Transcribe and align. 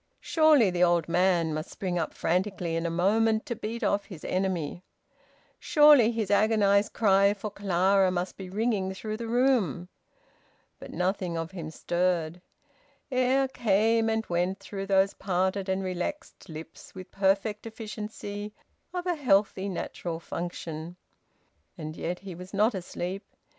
Surely 0.19 0.71
the 0.71 0.83
old 0.83 1.07
man 1.07 1.53
must 1.53 1.69
spring 1.69 1.99
up 1.99 2.11
frantically 2.11 2.75
in 2.75 2.87
a 2.87 2.89
moment, 2.89 3.45
to 3.45 3.55
beat 3.55 3.83
off 3.83 4.05
his 4.05 4.25
enemy! 4.25 4.81
Surely 5.59 6.11
his 6.11 6.31
agonised 6.31 6.91
cry 6.91 7.35
for 7.35 7.51
Clara 7.51 8.09
must 8.09 8.35
be 8.35 8.49
ringing 8.49 8.95
through 8.95 9.15
the 9.15 9.27
room! 9.27 9.89
But 10.79 10.89
nothing 10.91 11.37
of 11.37 11.51
him 11.51 11.69
stirred. 11.69 12.41
Air 13.11 13.47
came 13.49 14.09
and 14.09 14.25
went 14.25 14.57
through 14.59 14.87
those 14.87 15.13
parted 15.13 15.69
and 15.69 15.83
relaxed 15.83 16.49
lips 16.49 16.95
with 16.95 17.11
the 17.11 17.17
perfect 17.17 17.67
efficiency 17.67 18.55
of 18.95 19.05
a 19.05 19.13
healthy 19.13 19.69
natural 19.69 20.19
function. 20.19 20.95
And 21.77 21.95
yet 21.95 22.17
he 22.17 22.33
was 22.33 22.55
not 22.55 22.73
asleep. 22.73 23.23